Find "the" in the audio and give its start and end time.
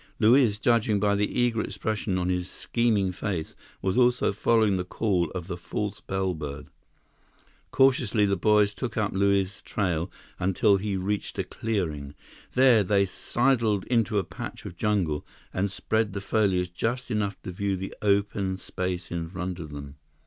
1.13-1.31, 4.75-4.83, 5.45-5.55, 8.25-8.35, 16.13-16.19, 17.77-17.93